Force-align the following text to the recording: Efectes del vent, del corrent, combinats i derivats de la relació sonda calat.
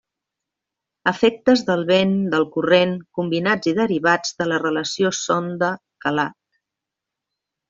Efectes 1.09 1.61
del 1.67 1.83
vent, 1.91 2.15
del 2.35 2.47
corrent, 2.55 2.95
combinats 3.19 3.71
i 3.73 3.77
derivats 3.83 4.35
de 4.41 4.49
la 4.53 4.59
relació 4.65 5.13
sonda 5.19 5.71
calat. 6.07 6.39